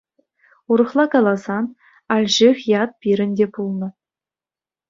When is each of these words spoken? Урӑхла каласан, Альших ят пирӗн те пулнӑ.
Урӑхла 0.71 1.05
каласан, 1.13 1.65
Альших 2.15 2.57
ят 2.81 2.91
пирӗн 3.01 3.31
те 3.37 3.45
пулнӑ. 3.53 3.89